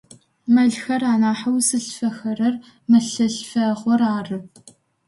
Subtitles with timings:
[0.53, 2.55] Мэлхэр анахьэу зылъфэхэрэр
[2.89, 4.37] мэлъылъфэгъур ары.